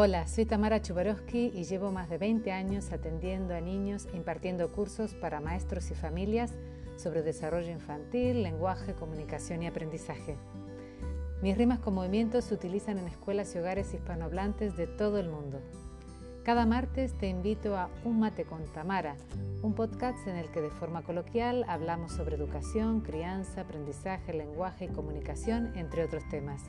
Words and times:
Hola, 0.00 0.28
soy 0.28 0.46
Tamara 0.46 0.80
Chubarovsky 0.80 1.50
y 1.52 1.64
llevo 1.64 1.90
más 1.90 2.08
de 2.08 2.18
20 2.18 2.52
años 2.52 2.92
atendiendo 2.92 3.52
a 3.52 3.60
niños 3.60 4.06
impartiendo 4.14 4.70
cursos 4.70 5.12
para 5.14 5.40
maestros 5.40 5.90
y 5.90 5.96
familias 5.96 6.54
sobre 6.96 7.22
desarrollo 7.22 7.72
infantil, 7.72 8.44
lenguaje, 8.44 8.94
comunicación 8.94 9.64
y 9.64 9.66
aprendizaje. 9.66 10.36
Mis 11.42 11.58
rimas 11.58 11.80
con 11.80 11.94
movimientos 11.94 12.44
se 12.44 12.54
utilizan 12.54 12.98
en 12.98 13.08
escuelas 13.08 13.52
y 13.56 13.58
hogares 13.58 13.92
hispanohablantes 13.92 14.76
de 14.76 14.86
todo 14.86 15.18
el 15.18 15.30
mundo. 15.30 15.60
Cada 16.44 16.64
martes 16.64 17.18
te 17.18 17.26
invito 17.26 17.76
a 17.76 17.90
Un 18.04 18.20
Mate 18.20 18.44
con 18.44 18.64
Tamara, 18.66 19.16
un 19.62 19.74
podcast 19.74 20.28
en 20.28 20.36
el 20.36 20.48
que 20.52 20.60
de 20.60 20.70
forma 20.70 21.02
coloquial 21.02 21.64
hablamos 21.66 22.12
sobre 22.12 22.36
educación, 22.36 23.00
crianza, 23.00 23.62
aprendizaje, 23.62 24.32
lenguaje 24.32 24.84
y 24.84 24.94
comunicación, 24.94 25.76
entre 25.76 26.04
otros 26.04 26.22
temas. 26.28 26.62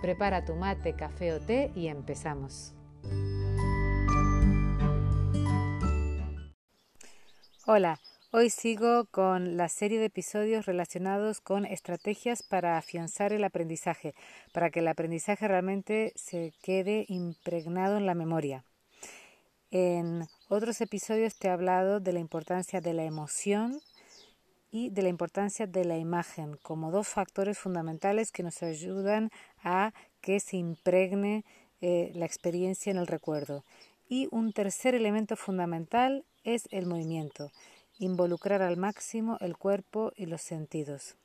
Prepara 0.00 0.46
tu 0.46 0.54
mate, 0.54 0.94
café 0.94 1.34
o 1.34 1.40
té 1.40 1.70
y 1.74 1.88
empezamos. 1.88 2.72
Hola, 7.66 8.00
hoy 8.32 8.48
sigo 8.48 9.04
con 9.10 9.58
la 9.58 9.68
serie 9.68 9.98
de 9.98 10.06
episodios 10.06 10.64
relacionados 10.64 11.42
con 11.42 11.66
estrategias 11.66 12.42
para 12.42 12.78
afianzar 12.78 13.34
el 13.34 13.44
aprendizaje, 13.44 14.14
para 14.54 14.70
que 14.70 14.80
el 14.80 14.88
aprendizaje 14.88 15.46
realmente 15.46 16.14
se 16.16 16.54
quede 16.62 17.04
impregnado 17.08 17.98
en 17.98 18.06
la 18.06 18.14
memoria. 18.14 18.64
En 19.70 20.26
otros 20.48 20.80
episodios 20.80 21.36
te 21.36 21.48
he 21.48 21.50
hablado 21.50 22.00
de 22.00 22.14
la 22.14 22.20
importancia 22.20 22.80
de 22.80 22.94
la 22.94 23.04
emoción 23.04 23.80
y 24.70 24.90
de 24.90 25.02
la 25.02 25.08
importancia 25.08 25.66
de 25.66 25.84
la 25.84 25.98
imagen 25.98 26.56
como 26.62 26.90
dos 26.90 27.08
factores 27.08 27.58
fundamentales 27.58 28.30
que 28.30 28.42
nos 28.42 28.62
ayudan 28.62 29.30
a 29.62 29.92
que 30.20 30.40
se 30.40 30.56
impregne 30.56 31.44
eh, 31.80 32.12
la 32.14 32.26
experiencia 32.26 32.90
en 32.90 32.98
el 32.98 33.06
recuerdo. 33.06 33.64
Y 34.08 34.28
un 34.30 34.52
tercer 34.52 34.94
elemento 34.94 35.36
fundamental 35.36 36.24
es 36.44 36.68
el 36.70 36.86
movimiento, 36.86 37.50
involucrar 37.98 38.62
al 38.62 38.76
máximo 38.76 39.38
el 39.40 39.56
cuerpo 39.56 40.12
y 40.16 40.26
los 40.26 40.42
sentidos. 40.42 41.16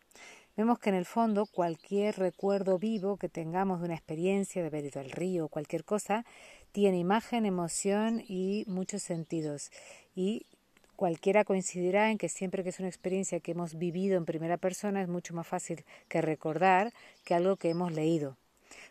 Vemos 0.58 0.80
que 0.80 0.90
en 0.90 0.96
el 0.96 1.06
fondo 1.06 1.46
cualquier 1.46 2.18
recuerdo 2.18 2.80
vivo 2.80 3.18
que 3.18 3.28
tengamos 3.28 3.80
de 3.80 3.88
una 3.88 3.96
experiencia, 3.96 4.62
de 4.62 4.70
haber 4.70 4.86
ido 4.86 5.02
al 5.02 5.12
río 5.12 5.46
o 5.46 5.50
cualquier 5.50 5.84
cosa, 5.84 6.26
tiene 6.72 6.98
imagen, 6.98 7.46
emoción 7.46 8.24
y 8.26 8.64
muchos 8.68 9.04
sentidos. 9.04 9.70
Y 10.16 10.46
cualquiera 10.96 11.44
coincidirá 11.44 12.12
en 12.12 12.18
que 12.18 12.30
siempre 12.30 12.64
que 12.64 12.70
es 12.70 12.80
una 12.80 12.90
experiencia 12.90 13.40
que 13.40 13.52
hemos 13.52 13.78
vivido 13.78 14.18
en 14.18 14.26
primera 14.26 14.58
persona 14.58 15.02
es 15.02 15.08
mucho 15.08 15.34
más 15.34 15.48
fácil 15.48 15.86
que 16.08 16.22
recordar 16.22 16.94
que 17.24 17.36
algo 17.36 17.58
que 17.58 17.70
hemos 17.70 17.92
leído. 17.92 18.38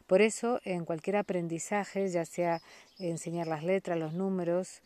Por 0.07 0.21
eso, 0.21 0.61
en 0.65 0.85
cualquier 0.85 1.17
aprendizaje, 1.17 2.09
ya 2.09 2.25
sea 2.25 2.61
enseñar 2.99 3.47
las 3.47 3.65
letras, 3.65 3.99
los 3.99 4.13
números 4.13 4.83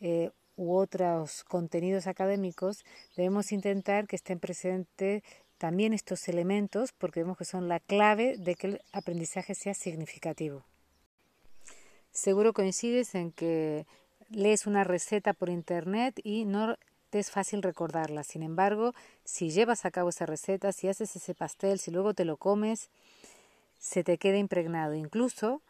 eh, 0.00 0.30
u 0.56 0.74
otros 0.74 1.44
contenidos 1.44 2.06
académicos, 2.06 2.84
debemos 3.16 3.52
intentar 3.52 4.06
que 4.06 4.16
estén 4.16 4.38
presentes 4.38 5.22
también 5.58 5.92
estos 5.92 6.28
elementos 6.28 6.92
porque 6.92 7.20
vemos 7.20 7.38
que 7.38 7.44
son 7.44 7.68
la 7.68 7.80
clave 7.80 8.36
de 8.36 8.54
que 8.54 8.66
el 8.66 8.80
aprendizaje 8.92 9.54
sea 9.54 9.74
significativo. 9.74 10.64
Seguro 12.10 12.52
coincides 12.52 13.14
en 13.14 13.32
que 13.32 13.86
lees 14.32 14.66
una 14.66 14.84
receta 14.84 15.32
por 15.32 15.48
internet 15.48 16.20
y 16.22 16.44
no 16.44 16.76
te 17.10 17.18
es 17.18 17.30
fácil 17.30 17.62
recordarla. 17.62 18.24
Sin 18.24 18.42
embargo, 18.42 18.94
si 19.24 19.50
llevas 19.50 19.84
a 19.84 19.90
cabo 19.90 20.08
esa 20.08 20.26
receta, 20.26 20.72
si 20.72 20.88
haces 20.88 21.14
ese 21.14 21.34
pastel, 21.34 21.78
si 21.78 21.90
luego 21.90 22.14
te 22.14 22.24
lo 22.24 22.36
comes, 22.36 22.88
se 23.78 24.02
te 24.02 24.16
queda 24.16 24.38
impregnado. 24.38 24.94
Incluso 24.94 25.60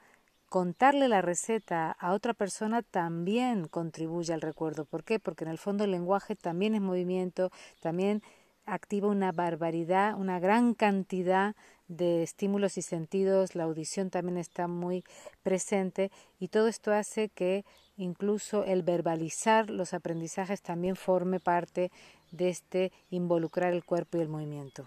contarle 0.49 1.09
la 1.09 1.23
receta 1.23 1.97
a 1.99 2.13
otra 2.13 2.35
persona 2.35 2.83
también 2.83 3.67
contribuye 3.69 4.33
al 4.35 4.41
recuerdo. 4.41 4.85
¿Por 4.85 5.03
qué? 5.03 5.19
Porque 5.19 5.45
en 5.45 5.51
el 5.51 5.59
fondo 5.59 5.85
el 5.85 5.91
lenguaje 5.91 6.37
también 6.37 6.75
es 6.75 6.81
movimiento, 6.81 7.51
también 7.81 8.23
activa 8.65 9.09
una 9.09 9.33
barbaridad, 9.33 10.15
una 10.17 10.39
gran 10.39 10.75
cantidad 10.75 11.57
de 11.89 12.23
estímulos 12.23 12.79
y 12.79 12.83
sentidos, 12.83 13.55
la 13.55 13.65
audición 13.65 14.11
también 14.11 14.39
está 14.39 14.67
muy 14.69 15.05
presente 15.43 16.11
y 16.39 16.49
todo 16.49 16.69
esto 16.69 16.93
hace 16.93 17.29
que 17.29 17.65
incluso 18.03 18.65
el 18.65 18.83
verbalizar 18.83 19.71
los 19.71 19.95
aprendizajes 19.95 20.61
también 20.63 20.97
forme 20.97 21.41
parte 21.41 21.91
de 22.31 22.49
este 22.49 22.93
involucrar 23.11 23.73
el 23.73 23.85
cuerpo 23.85 24.19
y 24.19 24.21
el 24.21 24.29
movimiento. 24.29 24.87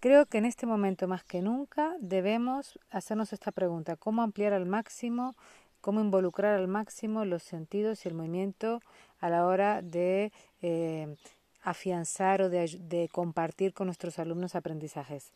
Creo 0.00 0.26
que 0.26 0.38
en 0.38 0.44
este 0.44 0.66
momento 0.66 1.08
más 1.08 1.24
que 1.24 1.42
nunca 1.42 1.94
debemos 2.00 2.78
hacernos 2.90 3.32
esta 3.32 3.50
pregunta, 3.50 3.96
¿cómo 3.96 4.22
ampliar 4.22 4.52
al 4.52 4.66
máximo, 4.66 5.34
cómo 5.80 6.00
involucrar 6.00 6.54
al 6.54 6.68
máximo 6.68 7.24
los 7.24 7.42
sentidos 7.42 8.04
y 8.04 8.08
el 8.08 8.14
movimiento 8.14 8.80
a 9.20 9.30
la 9.30 9.46
hora 9.46 9.82
de 9.82 10.32
eh, 10.62 11.16
afianzar 11.66 12.42
o 12.42 12.48
de, 12.48 13.10
compartir 13.12 13.74
con 13.74 13.86
nuestros 13.88 14.18
alumnos 14.18 14.54
aprendizajes. 14.54 15.32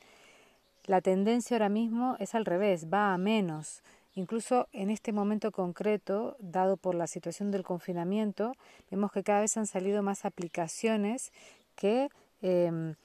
La 0.86 1.00
tendencia 1.00 1.56
ahora 1.56 1.68
mismo 1.68 2.16
es 2.20 2.34
al 2.34 2.44
revés, 2.44 2.86
va 2.86 3.12
a 3.12 3.18
menos. 3.18 3.82
Incluso 4.14 4.68
en 4.72 4.90
este 4.90 5.12
momento 5.12 5.52
concreto, 5.52 6.36
dado 6.40 6.76
por 6.76 6.94
la 6.94 7.06
situación 7.06 7.50
del 7.50 7.62
confinamiento, 7.62 8.52
vemos 8.90 9.12
que 9.12 9.22
cada 9.22 9.40
vez 9.40 9.56
han 9.56 9.66
salido 9.66 10.02
más 10.02 10.24
aplicaciones 10.24 11.32
que 11.76 12.08
em, 12.42 12.96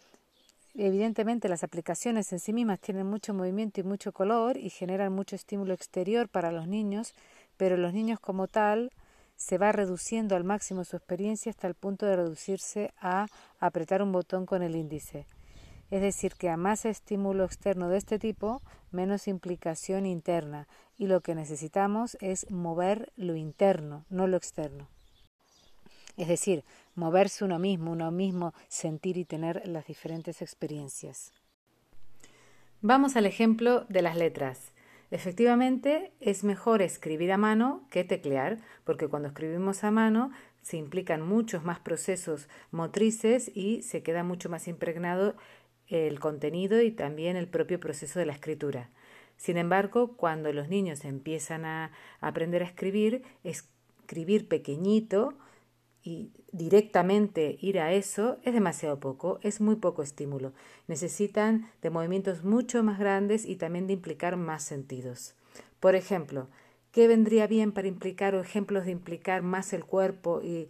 evidentemente 0.74 1.48
las 1.48 1.64
aplicaciones 1.64 2.34
en 2.34 2.40
sí 2.40 2.54
mismas 2.54 2.80
tienen 2.80 3.06
mucho 3.06 3.34
movimiento 3.34 3.80
y 3.80 3.84
mucho 3.84 4.12
color 4.14 4.58
y 4.58 4.70
generan 4.70 5.14
mucho 5.14 5.36
estímulo 5.36 5.74
exterior 5.74 6.28
para 6.28 6.52
los 6.52 6.68
niños, 6.68 7.14
pero 7.56 7.78
los 7.78 7.94
niños 7.94 8.20
como 8.20 8.48
tal 8.48 8.92
se 9.38 9.58
va 9.58 9.72
reduciendo 9.72 10.36
al 10.36 10.44
máximo 10.44 10.84
su 10.86 10.96
experiencia 10.96 11.52
hasta 11.52 11.68
el 11.68 11.76
punto 11.76 12.06
de 12.06 12.16
reducirse 12.16 12.94
a 13.00 13.28
apretar 13.60 14.02
un 14.02 14.12
botón 14.12 14.46
con 14.46 14.64
el 14.64 14.76
índice. 14.76 15.28
Es 15.92 16.02
decir, 16.02 16.34
que 16.34 16.50
a 16.50 16.58
más 16.58 16.86
estímulo 16.86 17.46
externo 17.46 17.90
de 17.90 17.98
este 17.98 18.18
tipo, 18.18 18.62
menos 18.92 19.28
implicación 19.28 20.06
interna, 20.06 20.68
y 20.98 21.08
lo 21.08 21.22
que 21.22 21.36
necesitamos 21.36 22.18
es 22.22 22.50
mover 22.50 23.12
lo 23.16 23.36
interno, 23.36 24.06
no 24.10 24.28
lo 24.28 24.38
externo. 24.38 24.88
Es 26.18 26.28
decir, 26.28 26.64
moverse 26.96 27.44
uno 27.44 27.60
mismo, 27.60 27.92
uno 27.92 28.12
mismo 28.12 28.54
sentir 28.70 29.18
y 29.18 29.26
tener 29.26 29.68
las 29.68 29.86
diferentes 29.86 30.42
experiencias. 30.42 31.32
Vamos 32.82 33.16
al 33.16 33.26
ejemplo 33.26 33.86
de 33.90 34.02
las 34.02 34.16
letras. 34.16 34.72
Efectivamente, 35.12 36.12
es 36.20 36.44
mejor 36.44 36.82
escribir 36.82 37.32
a 37.32 37.38
mano 37.38 37.86
que 37.90 38.04
teclear, 38.04 38.60
porque 38.84 39.08
cuando 39.08 39.30
escribimos 39.30 39.84
a 39.84 39.92
mano 39.92 40.32
se 40.62 40.78
implican 40.78 41.22
muchos 41.22 41.64
más 41.64 41.80
procesos 41.80 42.48
motrices 42.72 43.52
y 43.54 43.84
se 43.84 44.02
queda 44.02 44.24
mucho 44.24 44.50
más 44.50 44.68
impregnado 44.68 45.36
el 45.88 46.20
contenido 46.20 46.82
y 46.82 46.92
también 46.92 47.38
el 47.38 47.48
propio 47.48 47.80
proceso 47.80 48.18
de 48.18 48.26
la 48.26 48.34
escritura. 48.34 48.90
Sin 49.38 49.58
embargo, 49.58 50.16
cuando 50.16 50.52
los 50.54 50.70
niños 50.70 51.06
empiezan 51.06 51.66
a 51.66 51.92
aprender 52.22 52.64
a 52.64 52.66
escribir, 52.66 53.24
escribir 53.44 54.48
pequeñito 54.48 55.34
y 56.04 56.32
directamente 56.52 57.58
ir 57.60 57.80
a 57.80 57.92
eso 57.92 58.38
es 58.44 58.54
demasiado 58.54 59.00
poco, 59.00 59.40
es 59.42 59.60
muy 59.60 59.76
poco 59.76 60.04
estímulo. 60.04 60.54
Necesitan 60.88 61.70
de 61.82 61.90
movimientos 61.90 62.44
mucho 62.44 62.84
más 62.84 63.00
grandes 63.00 63.46
y 63.46 63.56
también 63.56 63.88
de 63.88 63.94
implicar 63.94 64.38
más 64.38 64.64
sentidos. 64.64 65.36
Por 65.80 65.96
ejemplo, 65.96 66.48
¿qué 66.92 67.08
vendría 67.08 67.48
bien 67.48 67.72
para 67.72 67.88
implicar 67.88 68.36
o 68.36 68.42
ejemplos 68.42 68.86
de 68.86 68.92
implicar 68.92 69.42
más 69.42 69.74
el 69.74 69.84
cuerpo 69.84 70.42
y 70.44 70.70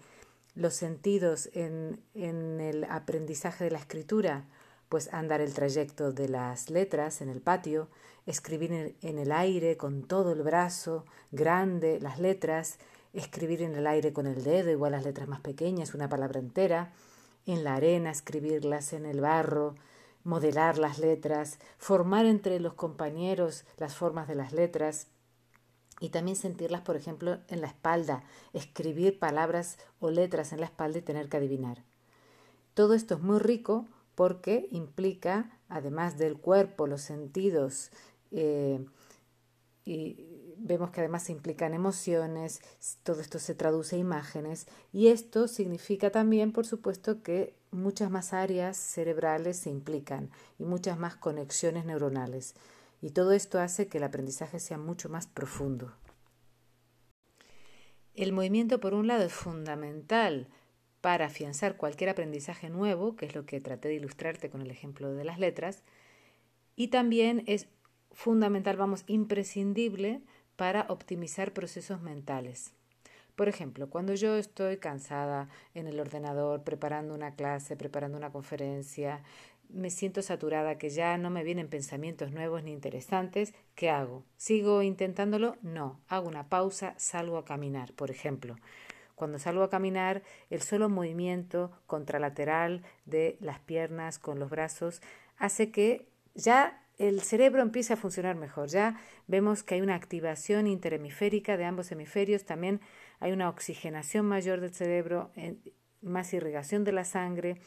los 0.55 0.73
sentidos 0.73 1.49
en, 1.53 1.99
en 2.13 2.61
el 2.61 2.85
aprendizaje 2.85 3.65
de 3.65 3.71
la 3.71 3.79
escritura? 3.79 4.45
Pues 4.89 5.13
andar 5.13 5.41
el 5.41 5.53
trayecto 5.53 6.11
de 6.11 6.29
las 6.29 6.69
letras 6.69 7.21
en 7.21 7.29
el 7.29 7.41
patio, 7.41 7.89
escribir 8.25 8.95
en 9.01 9.17
el 9.17 9.31
aire 9.31 9.77
con 9.77 10.03
todo 10.03 10.31
el 10.31 10.43
brazo 10.43 11.05
grande 11.31 11.99
las 11.99 12.19
letras, 12.19 12.77
escribir 13.13 13.61
en 13.61 13.75
el 13.75 13.87
aire 13.87 14.13
con 14.13 14.27
el 14.27 14.43
dedo, 14.43 14.71
igual 14.71 14.91
las 14.91 15.03
letras 15.03 15.27
más 15.27 15.41
pequeñas, 15.41 15.93
una 15.93 16.09
palabra 16.09 16.39
entera, 16.39 16.93
en 17.45 17.63
la 17.63 17.75
arena, 17.75 18.11
escribirlas 18.11 18.93
en 18.93 19.05
el 19.05 19.21
barro, 19.21 19.75
modelar 20.23 20.77
las 20.77 20.97
letras, 20.97 21.59
formar 21.77 22.25
entre 22.25 22.59
los 22.59 22.73
compañeros 22.73 23.65
las 23.77 23.95
formas 23.95 24.27
de 24.27 24.35
las 24.35 24.51
letras 24.51 25.07
y 25.99 26.09
también 26.09 26.35
sentirlas, 26.35 26.81
por 26.81 26.97
ejemplo, 26.97 27.37
en 27.47 27.61
la 27.61 27.67
espalda, 27.67 28.23
escribir 28.53 29.17
palabras 29.17 29.77
o 29.99 30.09
letras 30.09 30.51
en 30.51 30.59
la 30.59 30.65
espalda 30.65 30.99
y 30.99 31.03
tener 31.03 31.29
que 31.29 31.37
adivinar. 31.37 31.83
Todo 32.73 32.95
esto 32.95 33.15
es 33.15 33.21
muy 33.21 33.39
rico 33.39 33.85
porque 34.15 34.67
implica, 34.71 35.59
además 35.69 36.17
del 36.17 36.37
cuerpo, 36.37 36.87
los 36.87 37.01
sentidos, 37.01 37.91
eh, 38.31 38.83
y 39.85 40.53
vemos 40.57 40.89
que 40.89 41.01
además 41.01 41.23
se 41.23 41.31
implican 41.31 41.73
emociones, 41.73 42.61
todo 43.03 43.21
esto 43.21 43.37
se 43.37 43.53
traduce 43.53 43.95
a 43.95 43.99
imágenes 43.99 44.67
y 44.91 45.07
esto 45.07 45.47
significa 45.47 46.09
también, 46.09 46.51
por 46.51 46.65
supuesto, 46.65 47.21
que 47.21 47.55
muchas 47.71 48.09
más 48.09 48.33
áreas 48.33 48.77
cerebrales 48.77 49.57
se 49.57 49.69
implican 49.69 50.31
y 50.57 50.65
muchas 50.65 50.97
más 50.97 51.15
conexiones 51.15 51.85
neuronales. 51.85 52.55
Y 53.01 53.11
todo 53.11 53.33
esto 53.33 53.59
hace 53.59 53.87
que 53.87 53.99
el 53.99 54.05
aprendizaje 54.05 54.59
sea 54.59 54.79
mucho 54.79 55.09
más 55.09 55.27
profundo. 55.27 55.93
El 58.15 58.31
movimiento, 58.31 58.79
por 58.79 58.93
un 58.93 59.07
lado, 59.07 59.23
es 59.23 59.33
fundamental 59.33 60.47
para 61.05 61.27
afianzar 61.27 61.77
cualquier 61.77 62.09
aprendizaje 62.09 62.67
nuevo, 62.67 63.15
que 63.15 63.27
es 63.27 63.35
lo 63.35 63.45
que 63.45 63.61
traté 63.61 63.89
de 63.89 63.93
ilustrarte 63.93 64.49
con 64.49 64.63
el 64.63 64.71
ejemplo 64.71 65.13
de 65.13 65.23
las 65.23 65.37
letras, 65.37 65.83
y 66.75 66.87
también 66.87 67.43
es 67.45 67.67
fundamental, 68.11 68.75
vamos, 68.75 69.03
imprescindible 69.05 70.23
para 70.55 70.87
optimizar 70.89 71.53
procesos 71.53 72.01
mentales. 72.01 72.73
Por 73.35 73.49
ejemplo, 73.49 73.87
cuando 73.87 74.15
yo 74.15 74.35
estoy 74.35 74.77
cansada 74.77 75.47
en 75.75 75.85
el 75.85 75.99
ordenador, 75.99 76.63
preparando 76.63 77.13
una 77.13 77.35
clase, 77.35 77.77
preparando 77.77 78.17
una 78.17 78.31
conferencia, 78.31 79.21
me 79.69 79.91
siento 79.91 80.23
saturada, 80.23 80.79
que 80.79 80.89
ya 80.89 81.19
no 81.19 81.29
me 81.29 81.43
vienen 81.43 81.67
pensamientos 81.67 82.31
nuevos 82.31 82.63
ni 82.63 82.71
interesantes, 82.71 83.53
¿qué 83.75 83.91
hago? 83.91 84.23
¿Sigo 84.37 84.81
intentándolo? 84.81 85.55
No, 85.61 85.99
hago 86.07 86.27
una 86.27 86.49
pausa, 86.49 86.95
salgo 86.97 87.37
a 87.37 87.45
caminar, 87.45 87.93
por 87.93 88.09
ejemplo. 88.09 88.55
Cuando 89.15 89.39
salgo 89.39 89.63
a 89.63 89.69
caminar, 89.69 90.23
el 90.49 90.61
solo 90.61 90.89
movimiento 90.89 91.71
contralateral 91.87 92.83
de 93.05 93.37
las 93.39 93.59
piernas 93.59 94.19
con 94.19 94.39
los 94.39 94.49
brazos 94.49 95.01
hace 95.37 95.71
que 95.71 96.07
ya 96.33 96.81
el 96.97 97.21
cerebro 97.21 97.61
empiece 97.61 97.93
a 97.93 97.97
funcionar 97.97 98.35
mejor. 98.35 98.69
Ya 98.69 98.99
vemos 99.27 99.63
que 99.63 99.75
hay 99.75 99.81
una 99.81 99.95
activación 99.95 100.67
interhemisférica 100.67 101.57
de 101.57 101.65
ambos 101.65 101.91
hemisferios, 101.91 102.45
también 102.45 102.81
hay 103.19 103.31
una 103.31 103.49
oxigenación 103.49 104.25
mayor 104.25 104.61
del 104.61 104.73
cerebro, 104.73 105.31
más 106.01 106.33
irrigación 106.33 106.83
de 106.83 106.91
la 106.91 107.05
sangre, 107.05 107.57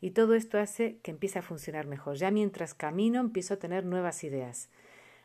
y 0.00 0.12
todo 0.12 0.34
esto 0.34 0.58
hace 0.58 0.98
que 0.98 1.10
empiece 1.10 1.40
a 1.40 1.42
funcionar 1.42 1.86
mejor. 1.86 2.16
Ya 2.16 2.30
mientras 2.30 2.72
camino 2.74 3.20
empiezo 3.20 3.54
a 3.54 3.58
tener 3.58 3.84
nuevas 3.84 4.22
ideas. 4.24 4.70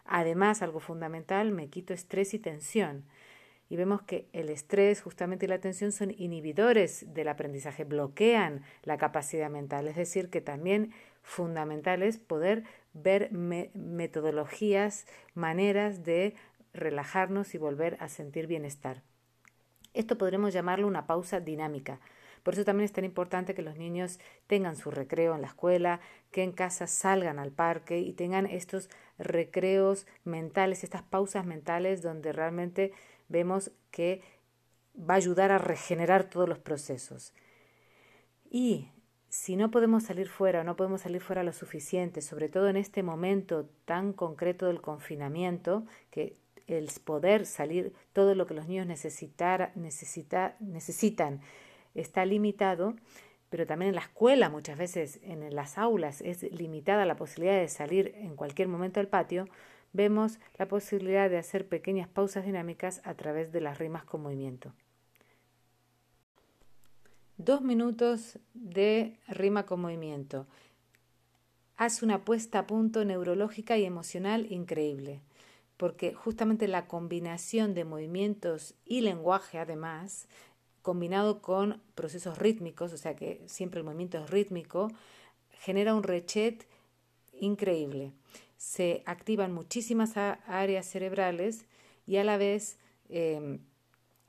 Además, 0.05 0.61
algo 0.61 0.79
fundamental, 0.79 1.51
me 1.51 1.69
quito 1.69 1.93
estrés 1.93 2.33
y 2.33 2.39
tensión. 2.39 3.05
Y 3.69 3.75
vemos 3.75 4.01
que 4.01 4.27
el 4.33 4.49
estrés 4.49 5.01
justamente 5.01 5.45
y 5.45 5.49
la 5.49 5.59
tensión 5.59 5.91
son 5.91 6.11
inhibidores 6.11 7.13
del 7.13 7.27
aprendizaje, 7.27 7.85
bloquean 7.85 8.61
la 8.83 8.97
capacidad 8.97 9.49
mental. 9.49 9.87
Es 9.87 9.95
decir, 9.95 10.29
que 10.29 10.41
también 10.41 10.91
fundamental 11.21 12.03
es 12.03 12.17
poder 12.17 12.63
ver 12.93 13.31
metodologías, 13.31 15.07
maneras 15.33 16.03
de 16.03 16.35
relajarnos 16.73 17.55
y 17.55 17.57
volver 17.57 17.97
a 17.99 18.09
sentir 18.09 18.47
bienestar. 18.47 19.01
Esto 19.93 20.17
podremos 20.17 20.53
llamarlo 20.53 20.87
una 20.87 21.05
pausa 21.05 21.39
dinámica. 21.39 21.99
Por 22.43 22.55
eso 22.55 22.65
también 22.65 22.85
es 22.85 22.91
tan 22.91 23.05
importante 23.05 23.53
que 23.53 23.61
los 23.61 23.77
niños 23.77 24.19
tengan 24.47 24.75
su 24.75 24.91
recreo 24.91 25.33
en 25.33 25.41
la 25.41 25.47
escuela, 25.47 26.01
que 26.31 26.43
en 26.43 26.51
casa 26.51 26.87
salgan 26.87 27.39
al 27.39 27.51
parque 27.51 27.99
y 27.99 28.11
tengan 28.11 28.47
estos 28.47 28.89
recreos 29.17 30.07
mentales, 30.25 30.83
estas 30.83 31.03
pausas 31.03 31.45
mentales 31.45 32.01
donde 32.01 32.33
realmente 32.33 32.91
vemos 33.27 33.71
que 33.91 34.21
va 34.97 35.15
a 35.15 35.17
ayudar 35.17 35.51
a 35.51 35.57
regenerar 35.57 36.29
todos 36.29 36.47
los 36.47 36.59
procesos. 36.59 37.33
Y 38.49 38.89
si 39.29 39.55
no 39.55 39.71
podemos 39.71 40.03
salir 40.03 40.29
fuera 40.29 40.63
no 40.63 40.75
podemos 40.75 41.01
salir 41.01 41.21
fuera 41.21 41.43
lo 41.43 41.53
suficiente, 41.53 42.21
sobre 42.21 42.49
todo 42.49 42.69
en 42.69 42.77
este 42.77 43.01
momento 43.01 43.67
tan 43.85 44.13
concreto 44.13 44.67
del 44.67 44.81
confinamiento, 44.81 45.85
que 46.11 46.37
el 46.67 46.89
poder 47.03 47.45
salir 47.45 47.93
todo 48.13 48.35
lo 48.35 48.45
que 48.45 48.53
los 48.53 48.67
niños 48.67 48.87
necesitar, 48.87 49.71
necesita, 49.75 50.55
necesitan 50.59 51.41
está 51.93 52.25
limitado, 52.25 52.95
pero 53.49 53.67
también 53.67 53.89
en 53.89 53.95
la 53.95 54.01
escuela 54.01 54.49
muchas 54.49 54.77
veces, 54.77 55.19
en 55.23 55.53
las 55.53 55.77
aulas, 55.77 56.21
es 56.21 56.43
limitada 56.51 57.05
la 57.05 57.15
posibilidad 57.15 57.59
de 57.59 57.67
salir 57.67 58.13
en 58.15 58.35
cualquier 58.35 58.67
momento 58.67 58.99
al 58.99 59.07
patio, 59.07 59.47
vemos 59.93 60.39
la 60.57 60.67
posibilidad 60.67 61.29
de 61.29 61.37
hacer 61.37 61.67
pequeñas 61.67 62.07
pausas 62.07 62.45
dinámicas 62.45 63.01
a 63.05 63.13
través 63.13 63.51
de 63.51 63.61
las 63.61 63.77
rimas 63.77 64.03
con 64.03 64.21
movimiento. 64.21 64.73
Dos 67.37 67.61
minutos 67.61 68.39
de 68.53 69.17
rima 69.27 69.65
con 69.65 69.81
movimiento. 69.81 70.47
Hace 71.77 72.05
una 72.05 72.23
puesta 72.23 72.59
a 72.59 72.67
punto 72.67 73.03
neurológica 73.05 73.77
y 73.77 73.85
emocional 73.85 74.51
increíble, 74.51 75.21
porque 75.77 76.13
justamente 76.13 76.67
la 76.67 76.87
combinación 76.87 77.73
de 77.73 77.85
movimientos 77.85 78.75
y 78.85 79.01
lenguaje, 79.01 79.57
además, 79.57 80.27
combinado 80.81 81.41
con 81.41 81.81
procesos 81.95 82.37
rítmicos, 82.37 82.93
o 82.93 82.97
sea 82.97 83.15
que 83.15 83.41
siempre 83.47 83.79
el 83.79 83.85
movimiento 83.85 84.19
es 84.19 84.29
rítmico, 84.29 84.91
genera 85.49 85.95
un 85.95 86.03
rechet 86.03 86.67
increíble. 87.39 88.13
Se 88.63 89.03
activan 89.05 89.51
muchísimas 89.51 90.15
áreas 90.15 90.85
cerebrales 90.85 91.65
y 92.07 92.15
a 92.15 92.23
la 92.23 92.37
vez 92.37 92.77
em, 93.09 93.59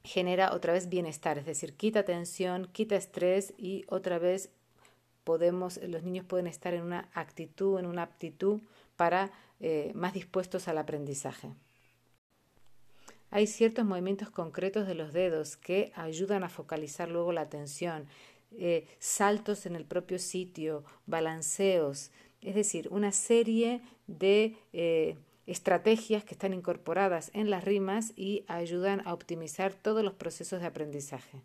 genera 0.03 0.53
otra 0.53 0.73
vez 0.73 0.89
bienestar, 0.89 1.39
es 1.39 1.47
decir, 1.47 1.75
quita 1.75 2.05
tensión, 2.05 2.69
quita 2.73 2.97
estrés 2.97 3.55
y 3.57 3.85
otra 3.87 4.19
vez 4.19 4.51
podemos, 5.23 5.81
los 5.85 6.03
niños 6.03 6.27
pueden 6.27 6.49
estar 6.49 6.75
en 6.75 6.83
una 6.83 7.09
actitud, 7.15 7.79
en 7.79 7.87
una 7.87 8.03
aptitud 8.03 8.61
para 8.97 9.31
eh, 9.61 9.93
más 9.95 10.13
dispuestos 10.13 10.67
al 10.67 10.79
aprendizaje. 10.79 11.55
Hay 13.31 13.47
ciertos 13.47 13.85
movimientos 13.85 14.31
concretos 14.31 14.89
de 14.89 14.97
los 14.97 15.13
dedos 15.13 15.57
que 15.57 15.93
ayudan 15.95 16.43
a 16.43 16.49
focalizar 16.49 17.09
luego 17.09 17.31
la 17.31 17.43
atención, 17.43 18.09
eh, 18.51 18.87
saltos 18.99 19.65
en 19.65 19.77
el 19.77 19.85
propio 19.85 20.19
sitio, 20.19 20.85
balanceos, 21.07 22.11
es 22.45 22.55
decir, 22.55 22.89
una 22.91 23.11
serie 23.13 23.81
de 24.07 24.57
eh, 24.73 25.17
estrategias 25.47 26.25
que 26.25 26.35
están 26.35 26.55
incorporadas 26.55 27.31
en 27.35 27.51
las 27.51 27.65
rimas 27.65 28.13
y 28.17 28.45
ayudan 28.49 29.03
a 29.07 29.13
optimizar 29.13 29.75
todos 29.75 30.05
los 30.05 30.15
procesos 30.15 30.61
de 30.61 30.67
aprendizaje. 30.67 31.41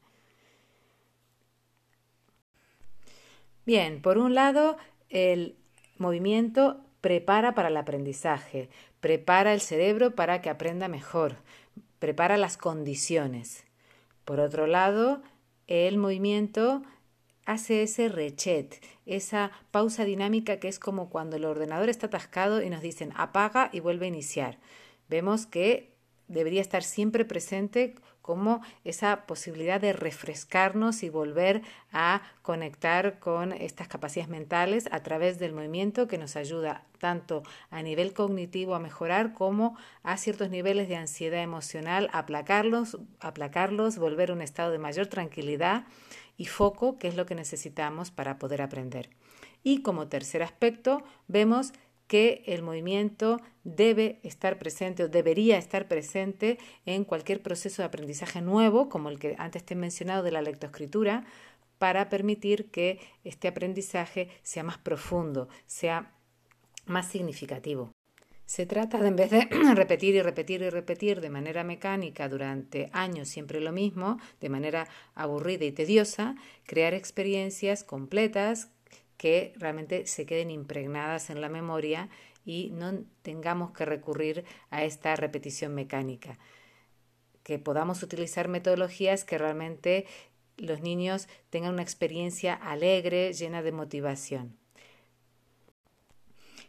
Bien, 3.66 4.02
por 4.02 4.18
un 4.18 4.34
lado, 4.36 4.78
el 5.10 5.56
movimiento 5.98 6.82
prepara 7.02 7.54
para 7.56 7.70
el 7.70 7.78
aprendizaje, 7.78 8.70
prepara 9.00 9.54
el 9.54 9.62
cerebro 9.62 10.16
para 10.16 10.42
que 10.42 10.50
aprenda 10.50 10.88
mejor, 10.88 11.38
prepara 12.00 12.38
las 12.38 12.58
condiciones. 12.58 13.64
Por 14.26 14.40
otro 14.40 14.68
lado, 14.68 15.22
el 15.68 15.98
movimiento 15.98 16.82
hace 17.50 17.82
ese 17.82 18.10
rechet, 18.10 18.80
esa 19.08 19.50
pausa 19.72 20.06
dinámica 20.06 20.58
que 20.60 20.68
es 20.68 20.78
como 20.78 21.10
cuando 21.10 21.36
el 21.36 21.46
ordenador 21.46 21.90
está 21.90 22.06
atascado 22.06 22.62
y 22.62 22.70
nos 22.70 22.82
dicen 22.82 23.12
apaga 23.16 23.72
y 23.74 23.80
vuelve 23.80 24.06
a 24.06 24.10
iniciar. 24.10 24.60
Vemos 25.10 25.48
que 25.48 25.92
debería 26.28 26.62
estar 26.62 26.84
siempre 26.84 27.26
presente 27.26 27.96
como 28.22 28.62
esa 28.84 29.26
posibilidad 29.26 29.82
de 29.82 29.94
refrescarnos 29.94 31.02
y 31.02 31.10
volver 31.10 31.64
a 31.92 32.22
conectar 32.44 33.18
con 33.18 33.52
estas 33.52 33.88
capacidades 33.88 34.30
mentales 34.30 34.88
a 34.92 35.02
través 35.02 35.40
del 35.40 35.54
movimiento 35.54 36.08
que 36.08 36.20
nos 36.20 36.36
ayuda 36.36 36.86
tanto 37.00 37.42
a 37.72 37.82
nivel 37.82 38.14
cognitivo 38.14 38.76
a 38.76 38.80
mejorar 38.80 39.34
como 39.34 39.76
a 40.04 40.18
ciertos 40.18 40.52
niveles 40.52 40.88
de 40.88 40.98
ansiedad 40.98 41.42
emocional, 41.42 42.12
aplacarlos, 42.14 43.00
aplacarlos, 43.20 43.98
volver 43.98 44.30
a 44.30 44.34
un 44.34 44.44
estado 44.44 44.70
de 44.70 44.78
mayor 44.78 45.08
tranquilidad 45.08 45.86
y 46.40 46.46
foco, 46.46 46.98
que 46.98 47.10
es 47.10 47.16
lo 47.16 47.28
que 47.28 47.36
necesitamos 47.36 48.10
para 48.10 48.40
poder 48.40 48.64
aprender. 48.64 49.10
Y 49.62 49.82
como 49.84 50.08
tercer 50.08 50.42
aspecto, 50.42 51.04
vemos 51.28 51.74
que 52.08 52.44
el 52.48 52.64
movimiento 52.64 53.40
debe 53.66 54.20
estar 54.24 54.58
presente 54.58 55.04
o 55.04 55.10
debería 55.10 55.58
estar 55.58 55.88
presente 55.88 56.58
en 56.86 57.04
cualquier 57.04 57.44
proceso 57.44 57.82
de 57.82 57.88
aprendizaje 57.88 58.42
nuevo, 58.42 58.88
como 58.88 59.10
el 59.10 59.20
que 59.20 59.36
antes 59.38 59.64
te 59.66 59.74
he 59.74 59.78
mencionado 59.78 60.24
de 60.24 60.32
la 60.32 60.42
lectoescritura, 60.42 61.26
para 61.78 62.08
permitir 62.08 62.72
que 62.72 63.00
este 63.26 63.50
aprendizaje 63.50 64.30
sea 64.42 64.64
más 64.64 64.78
profundo, 64.78 65.50
sea 65.68 66.14
más 66.86 67.08
significativo. 67.10 67.92
Se 68.50 68.66
trata 68.66 68.98
de, 68.98 69.10
en 69.10 69.16
vez 69.16 69.30
de 69.30 69.42
repetir 69.76 70.16
y 70.16 70.24
repetir 70.24 70.64
y 70.64 70.72
repetir 70.72 71.22
de 71.22 71.30
manera 71.30 71.64
mecánica 71.64 72.28
durante 72.28 72.90
años 72.94 73.30
siempre 73.30 73.60
lo 73.60 73.72
mismo, 73.72 74.18
de 74.42 74.50
manera 74.50 74.88
aburrida 75.14 75.66
y 75.66 75.72
tediosa, 75.72 76.34
crear 76.66 76.96
experiencias 76.96 77.84
completas 77.84 78.72
que 79.18 79.54
realmente 79.58 80.08
se 80.08 80.26
queden 80.26 80.50
impregnadas 80.50 81.30
en 81.30 81.42
la 81.42 81.50
memoria 81.50 82.10
y 82.44 82.72
no 82.72 83.04
tengamos 83.22 83.70
que 83.70 83.86
recurrir 83.86 84.46
a 84.72 84.84
esta 84.84 85.16
repetición 85.16 85.76
mecánica. 85.76 86.40
Que 87.44 87.60
podamos 87.60 88.02
utilizar 88.02 88.48
metodologías 88.48 89.26
que 89.26 89.38
realmente 89.38 90.08
los 90.58 90.82
niños 90.82 91.28
tengan 91.52 91.74
una 91.74 91.84
experiencia 91.84 92.56
alegre, 92.56 93.32
llena 93.32 93.62
de 93.62 93.74
motivación. 93.74 94.58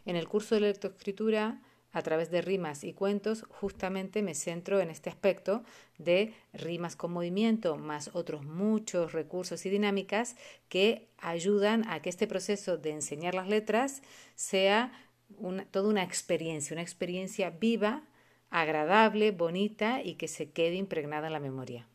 En 0.05 0.15
el 0.15 0.27
curso 0.27 0.53
de 0.53 0.61
lectoescritura 0.61 1.59
a 1.93 2.01
través 2.01 2.31
de 2.31 2.41
rimas 2.41 2.83
y 2.83 2.93
cuentos, 2.93 3.45
justamente 3.49 4.21
me 4.21 4.33
centro 4.33 4.79
en 4.79 4.89
este 4.89 5.09
aspecto 5.09 5.63
de 5.97 6.33
rimas 6.53 6.95
con 6.95 7.11
movimiento, 7.11 7.75
más 7.75 8.11
otros 8.13 8.45
muchos 8.45 9.11
recursos 9.11 9.65
y 9.65 9.69
dinámicas 9.69 10.35
que 10.69 11.09
ayudan 11.17 11.87
a 11.89 12.01
que 12.01 12.09
este 12.09 12.27
proceso 12.27 12.77
de 12.77 12.91
enseñar 12.91 13.35
las 13.35 13.47
letras 13.47 14.01
sea 14.35 14.91
toda 15.71 15.89
una 15.89 16.03
experiencia, 16.03 16.73
una 16.73 16.81
experiencia 16.81 17.49
viva, 17.49 18.03
agradable, 18.49 19.31
bonita 19.31 20.01
y 20.03 20.15
que 20.15 20.27
se 20.27 20.51
quede 20.51 20.75
impregnada 20.75 21.27
en 21.27 21.33
la 21.33 21.39
memoria. 21.39 21.87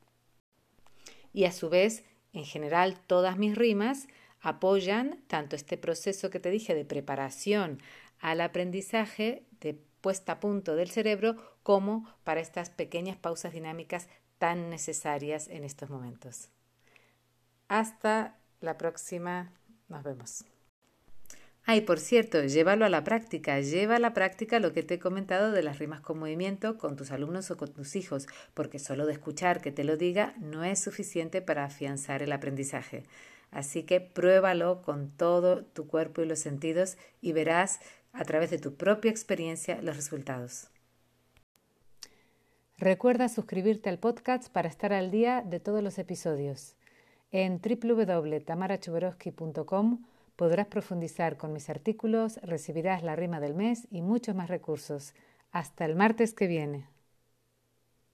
Y 1.33 1.45
a 1.45 1.53
su 1.53 1.69
vez, 1.69 2.05
en 2.33 2.45
general, 2.45 2.99
todas 3.07 3.37
mis 3.37 3.57
rimas 3.57 4.09
apoyan 4.41 5.23
tanto 5.27 5.57
este 5.57 5.77
proceso 5.77 6.31
que 6.31 6.41
te 6.41 6.51
dije 6.51 6.75
de 6.75 6.85
preparación 6.85 7.81
al 8.21 8.41
aprendizaje, 8.41 9.43
de 9.61 9.81
puesta 10.01 10.33
a 10.33 10.41
punto 10.41 10.77
del 10.77 10.91
cerebro, 10.91 11.37
como 11.63 12.09
para 12.25 12.41
estas 12.41 12.71
pequeñas 12.71 13.17
pausas 13.17 13.53
dinámicas 13.53 14.09
tan 14.39 14.71
necesarias 14.71 15.49
en 15.49 15.65
estos 15.65 15.91
momentos. 15.91 16.49
Hasta 17.69 18.39
la 18.61 18.79
próxima. 18.79 19.53
Nos 19.89 20.03
vemos. 20.03 20.45
Ay, 21.69 21.81
por 21.81 21.99
cierto, 21.99 22.45
llévalo 22.45 22.85
a 22.85 22.89
la 22.89 23.03
práctica, 23.03 23.59
lleva 23.61 23.97
a 23.97 23.99
la 23.99 24.15
práctica 24.15 24.61
lo 24.61 24.73
que 24.73 24.85
te 24.85 24.95
he 24.95 24.99
comentado 25.01 25.51
de 25.51 25.65
las 25.65 25.81
rimas 25.81 26.01
con 26.01 26.17
movimiento 26.17 26.79
con 26.79 26.95
tus 26.95 27.11
alumnos 27.11 27.51
o 27.51 27.57
con 27.57 27.73
tus 27.73 27.97
hijos, 27.97 28.29
porque 28.55 28.79
solo 28.79 29.05
de 29.05 29.15
escuchar 29.15 29.61
que 29.61 29.73
te 29.73 29.83
lo 29.83 29.97
diga 29.97 30.35
no 30.39 30.63
es 30.63 30.81
suficiente 30.81 31.43
para 31.43 31.65
afianzar 31.65 32.23
el 32.23 32.31
aprendizaje. 32.31 33.03
Así 33.51 33.83
que 33.83 34.01
pruébalo 34.01 34.81
con 34.83 35.11
todo 35.11 35.65
tu 35.65 35.89
cuerpo 35.89 36.23
y 36.23 36.27
los 36.27 36.39
sentidos 36.39 36.99
y 37.21 37.33
verás 37.33 37.81
a 38.17 38.25
través 38.25 38.51
de 38.51 38.59
tu 38.59 38.77
propia 38.77 39.11
experiencia 39.11 39.81
los 39.83 39.97
resultados. 39.97 40.69
Recuerda 42.79 43.29
suscribirte 43.29 43.89
al 43.89 43.99
podcast 43.99 44.53
para 44.53 44.69
estar 44.69 44.93
al 44.93 45.11
día 45.11 45.43
de 45.43 45.59
todos 45.61 45.83
los 45.83 45.99
episodios. 45.99 46.77
En 47.33 47.61
www.tamarachuberoski.com 47.61 50.05
Podrás 50.37 50.67
profundizar 50.67 51.39
con 51.39 51.55
mis 51.55 51.71
artículos, 51.71 52.37
recibirás 52.43 53.03
la 53.03 53.17
rima 53.17 53.41
del 53.41 53.55
mes 53.55 53.89
y 53.91 54.03
muchos 54.03 54.35
más 54.35 54.51
recursos. 54.51 55.15
Hasta 55.51 55.87
el 55.87 55.97
martes 55.97 56.35
que 56.35 56.47
viene. 56.47 56.87